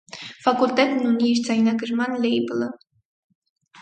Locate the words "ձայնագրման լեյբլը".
1.49-2.71